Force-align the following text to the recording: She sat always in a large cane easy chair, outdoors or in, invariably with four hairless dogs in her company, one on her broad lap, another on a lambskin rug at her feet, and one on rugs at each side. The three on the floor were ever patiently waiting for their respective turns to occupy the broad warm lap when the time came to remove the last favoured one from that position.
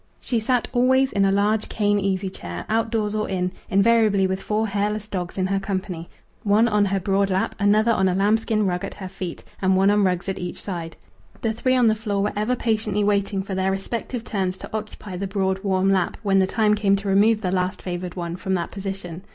She 0.19 0.39
sat 0.39 0.67
always 0.73 1.11
in 1.11 1.25
a 1.25 1.31
large 1.31 1.69
cane 1.69 1.99
easy 1.99 2.31
chair, 2.31 2.65
outdoors 2.67 3.13
or 3.13 3.29
in, 3.29 3.51
invariably 3.69 4.25
with 4.25 4.41
four 4.41 4.65
hairless 4.65 5.07
dogs 5.07 5.37
in 5.37 5.45
her 5.45 5.59
company, 5.59 6.09
one 6.41 6.67
on 6.67 6.85
her 6.85 6.99
broad 6.99 7.29
lap, 7.29 7.53
another 7.59 7.91
on 7.91 8.07
a 8.07 8.15
lambskin 8.15 8.65
rug 8.65 8.83
at 8.83 8.95
her 8.95 9.07
feet, 9.07 9.43
and 9.61 9.77
one 9.77 9.91
on 9.91 10.03
rugs 10.03 10.27
at 10.27 10.39
each 10.39 10.59
side. 10.59 10.95
The 11.43 11.53
three 11.53 11.75
on 11.75 11.85
the 11.85 11.93
floor 11.93 12.23
were 12.23 12.33
ever 12.35 12.55
patiently 12.55 13.03
waiting 13.03 13.43
for 13.43 13.53
their 13.53 13.69
respective 13.69 14.23
turns 14.23 14.57
to 14.57 14.69
occupy 14.75 15.17
the 15.17 15.27
broad 15.27 15.59
warm 15.63 15.91
lap 15.91 16.17
when 16.23 16.39
the 16.39 16.47
time 16.47 16.73
came 16.73 16.95
to 16.95 17.07
remove 17.07 17.41
the 17.41 17.51
last 17.51 17.79
favoured 17.79 18.15
one 18.15 18.37
from 18.37 18.55
that 18.55 18.71
position. 18.71 19.21